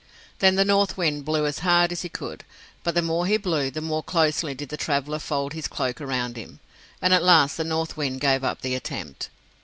Then 0.39 0.55
the 0.55 0.65
North 0.65 0.97
Wind 0.97 1.25
blew 1.25 1.45
as 1.45 1.59
hard 1.59 1.91
as 1.91 2.01
he 2.01 2.09
could, 2.09 2.43
but 2.83 2.95
the 2.95 3.03
more 3.03 3.27
he 3.27 3.37
blew 3.37 3.69
the 3.69 3.81
more 3.81 4.01
closely 4.01 4.55
did 4.55 4.69
the 4.69 4.75
traveler 4.75 5.19
fold 5.19 5.53
his 5.53 5.67
cloak 5.67 6.01
around 6.01 6.37
him; 6.37 6.59
and 7.03 7.13
at 7.13 7.21
last 7.21 7.55
the 7.55 7.63
North 7.63 7.97
Wind 7.97 8.19
gave 8.19 8.43
up 8.43 8.61
the 8.61 8.73
attempt. 8.73 9.29